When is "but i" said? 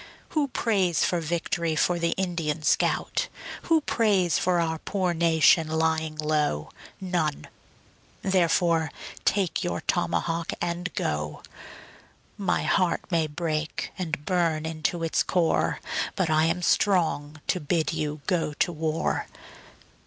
16.15-16.45